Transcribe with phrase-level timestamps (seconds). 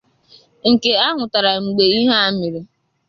[0.69, 2.59] nke a hụtara mgbe ihe a mere